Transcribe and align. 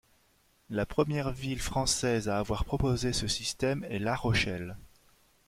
La 0.71 0.87
première 0.87 1.29
ville 1.31 1.59
française 1.61 2.27
à 2.27 2.39
avoir 2.39 2.65
proposé 2.65 3.13
ce 3.13 3.27
système 3.27 3.83
est 3.83 3.99
La 3.99 4.15
Rochelle. 4.15 4.75